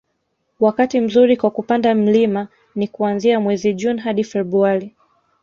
wakati 0.59 1.01
mzuri 1.01 1.37
kwa 1.37 1.51
kupanda 1.51 1.95
mlima 1.95 2.47
ni 2.75 2.87
kuanzia 2.87 3.39
mwezi 3.39 3.73
Juni 3.73 3.99
hadi 4.01 4.23
Februari 4.23 4.95